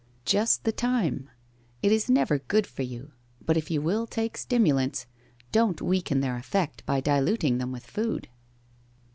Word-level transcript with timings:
'Just 0.35 0.63
the 0.63 0.71
time. 0.71 1.29
It 1.83 1.91
is 1.91 2.09
never 2.09 2.39
good 2.39 2.65
for 2.65 2.81
you, 2.81 3.11
but 3.39 3.55
if 3.55 3.69
you 3.69 3.83
will 3.83 4.07
take 4.07 4.35
stimulants, 4.35 5.05
don't 5.51 5.79
weaken 5.79 6.21
their 6.21 6.37
effect 6.37 6.83
by 6.87 7.01
diluting 7.01 7.59
them 7.59 7.71
with 7.71 7.85
food.' 7.85 8.27